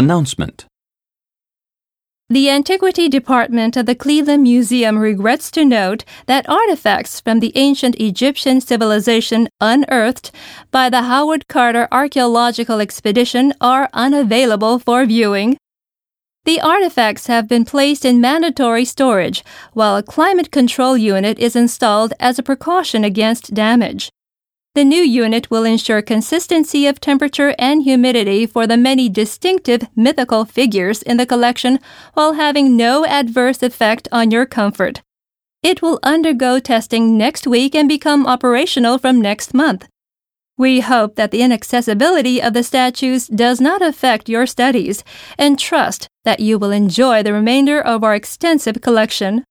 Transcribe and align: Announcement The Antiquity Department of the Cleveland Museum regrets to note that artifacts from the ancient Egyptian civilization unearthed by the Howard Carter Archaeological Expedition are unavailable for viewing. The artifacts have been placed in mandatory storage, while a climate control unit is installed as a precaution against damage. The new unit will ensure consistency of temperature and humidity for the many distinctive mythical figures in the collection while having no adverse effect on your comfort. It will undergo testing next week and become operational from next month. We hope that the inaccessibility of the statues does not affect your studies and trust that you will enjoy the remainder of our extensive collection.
Announcement 0.00 0.64
The 2.30 2.48
Antiquity 2.48 3.06
Department 3.06 3.76
of 3.76 3.84
the 3.84 3.94
Cleveland 3.94 4.44
Museum 4.44 4.96
regrets 4.96 5.50
to 5.50 5.62
note 5.62 6.06
that 6.24 6.48
artifacts 6.48 7.20
from 7.20 7.40
the 7.40 7.52
ancient 7.54 8.00
Egyptian 8.00 8.62
civilization 8.62 9.46
unearthed 9.60 10.30
by 10.70 10.88
the 10.88 11.02
Howard 11.02 11.48
Carter 11.48 11.86
Archaeological 11.92 12.80
Expedition 12.80 13.52
are 13.60 13.90
unavailable 13.92 14.78
for 14.78 15.04
viewing. 15.04 15.58
The 16.46 16.62
artifacts 16.62 17.26
have 17.26 17.46
been 17.46 17.66
placed 17.66 18.06
in 18.06 18.22
mandatory 18.22 18.86
storage, 18.86 19.44
while 19.74 19.98
a 19.98 20.02
climate 20.02 20.50
control 20.50 20.96
unit 20.96 21.38
is 21.38 21.54
installed 21.54 22.14
as 22.18 22.38
a 22.38 22.42
precaution 22.42 23.04
against 23.04 23.52
damage. 23.52 24.08
The 24.76 24.84
new 24.84 25.02
unit 25.02 25.50
will 25.50 25.64
ensure 25.64 26.00
consistency 26.00 26.86
of 26.86 27.00
temperature 27.00 27.56
and 27.58 27.82
humidity 27.82 28.46
for 28.46 28.68
the 28.68 28.76
many 28.76 29.08
distinctive 29.08 29.82
mythical 29.96 30.44
figures 30.44 31.02
in 31.02 31.16
the 31.16 31.26
collection 31.26 31.80
while 32.14 32.34
having 32.34 32.76
no 32.76 33.04
adverse 33.04 33.64
effect 33.64 34.06
on 34.12 34.30
your 34.30 34.46
comfort. 34.46 35.02
It 35.64 35.82
will 35.82 35.98
undergo 36.04 36.60
testing 36.60 37.18
next 37.18 37.48
week 37.48 37.74
and 37.74 37.88
become 37.88 38.28
operational 38.28 38.96
from 38.96 39.20
next 39.20 39.52
month. 39.54 39.88
We 40.56 40.80
hope 40.80 41.16
that 41.16 41.32
the 41.32 41.42
inaccessibility 41.42 42.40
of 42.40 42.52
the 42.52 42.62
statues 42.62 43.26
does 43.26 43.60
not 43.60 43.82
affect 43.82 44.28
your 44.28 44.46
studies 44.46 45.02
and 45.36 45.58
trust 45.58 46.06
that 46.24 46.38
you 46.38 46.58
will 46.58 46.70
enjoy 46.70 47.24
the 47.24 47.32
remainder 47.32 47.80
of 47.80 48.04
our 48.04 48.14
extensive 48.14 48.80
collection. 48.80 49.42